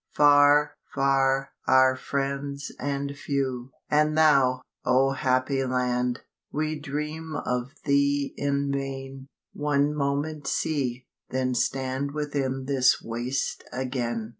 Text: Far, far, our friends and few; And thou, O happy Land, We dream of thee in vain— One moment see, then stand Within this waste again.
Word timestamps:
Far, 0.15 0.77
far, 0.95 1.51
our 1.67 1.95
friends 1.95 2.71
and 2.79 3.15
few; 3.15 3.69
And 3.87 4.17
thou, 4.17 4.63
O 4.83 5.11
happy 5.11 5.63
Land, 5.63 6.21
We 6.51 6.79
dream 6.79 7.35
of 7.35 7.73
thee 7.85 8.33
in 8.35 8.71
vain— 8.71 9.27
One 9.53 9.93
moment 9.93 10.47
see, 10.47 11.05
then 11.29 11.53
stand 11.53 12.13
Within 12.15 12.65
this 12.65 12.99
waste 13.03 13.63
again. 13.71 14.29